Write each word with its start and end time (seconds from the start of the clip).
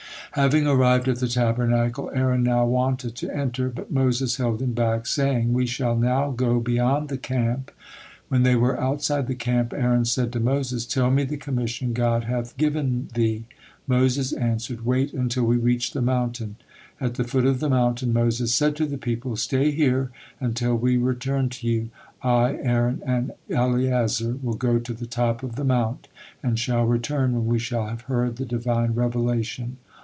Having 0.35 0.65
arrived 0.65 1.09
at 1.09 1.17
the 1.17 1.27
Tabernacle, 1.27 2.09
Aaron 2.13 2.41
now 2.41 2.65
wanted 2.65 3.15
to 3.17 3.29
enter, 3.35 3.67
but 3.67 3.91
Moses 3.91 4.37
held 4.37 4.61
him 4.61 4.71
back, 4.71 5.05
saying: 5.05 5.51
"We 5.51 5.65
shall 5.65 5.93
now 5.97 6.31
go 6.31 6.61
beyond 6.61 7.09
the 7.09 7.17
camp." 7.17 7.69
When 8.29 8.43
they 8.43 8.55
were 8.55 8.79
outside 8.79 9.27
the 9.27 9.35
camp, 9.35 9.73
Aaron 9.73 10.05
said 10.05 10.31
to 10.31 10.39
Moses: 10.39 10.85
"Tell 10.85 11.11
me 11.11 11.25
the 11.25 11.35
commission 11.35 11.91
God 11.91 12.23
hath 12.23 12.55
given 12.55 13.09
thee." 13.13 13.43
Moses 13.87 14.31
answered: 14.31 14.85
"Wait 14.85 15.11
until 15.11 15.43
we 15.43 15.57
reach 15.57 15.91
the 15.91 16.01
mountain." 16.01 16.55
At 17.01 17.15
the 17.15 17.25
foot 17.25 17.45
of 17.45 17.59
the 17.59 17.69
mountain 17.69 18.13
Moses 18.13 18.53
said 18.53 18.77
to 18.77 18.85
the 18.85 18.97
people: 18.97 19.35
"Stay 19.35 19.71
here 19.71 20.11
until 20.39 20.77
we 20.77 20.95
return 20.95 21.49
to 21.49 21.67
you; 21.67 21.89
I, 22.23 22.53
Aaron, 22.61 23.01
and 23.05 23.33
Eleazar 23.49 24.37
will 24.41 24.53
go 24.55 24.79
to 24.79 24.93
the 24.93 25.05
top 25.07 25.43
of 25.43 25.57
the 25.57 25.65
mount, 25.65 26.07
and 26.41 26.57
shall 26.57 26.85
return 26.85 27.33
when 27.33 27.47
we 27.47 27.59
shall 27.59 27.87
have 27.87 28.03
heard 28.03 28.37
the 28.37 28.45
Divine 28.45 28.93
revelation." 28.93 29.75